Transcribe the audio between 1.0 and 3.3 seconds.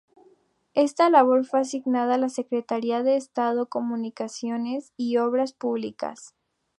labor fue asignada a la Secretaría de